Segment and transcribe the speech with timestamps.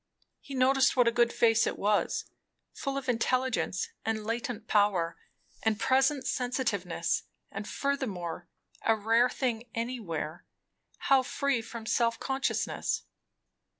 [0.39, 2.25] He noticed what a good face it was,
[2.73, 5.15] full of intelligence and latent power,
[5.61, 8.47] and present sensitiveness; and furthermore,
[8.83, 10.43] a rare thing anywhere,
[10.97, 13.03] how free from self consciousness.